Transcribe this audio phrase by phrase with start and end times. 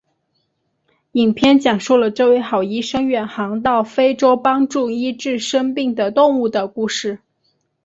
[1.11, 7.19] 影片讲述了这位好医生远航到非洲帮助医治生病的动物的故事。